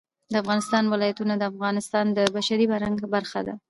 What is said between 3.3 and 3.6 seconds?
ده.